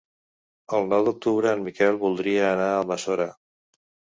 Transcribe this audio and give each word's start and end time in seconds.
El 0.77 0.87
nou 0.93 1.03
d'octubre 1.09 1.51
en 1.57 1.61
Miquel 1.67 1.99
voldria 2.07 2.49
anar 2.55 2.67
a 2.73 2.81
Almassora. 2.81 3.29